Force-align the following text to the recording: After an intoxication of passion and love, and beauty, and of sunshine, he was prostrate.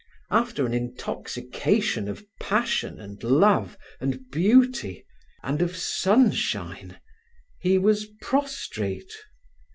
After 0.31 0.65
an 0.65 0.73
intoxication 0.73 2.09
of 2.09 2.25
passion 2.39 2.99
and 2.99 3.23
love, 3.23 3.77
and 3.99 4.31
beauty, 4.31 5.05
and 5.43 5.61
of 5.61 5.77
sunshine, 5.77 6.97
he 7.59 7.77
was 7.77 8.07
prostrate. 8.19 9.13